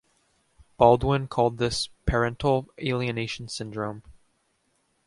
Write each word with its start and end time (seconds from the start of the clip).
Baldwin 0.77 1.27
called 1.27 1.59
this 1.59 1.85
parental 2.07 2.67
alienation 2.81 3.47
syndrome. 3.47 4.01